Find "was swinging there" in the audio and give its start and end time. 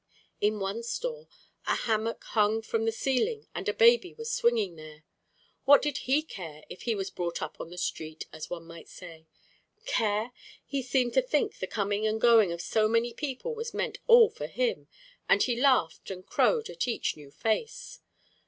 4.15-5.03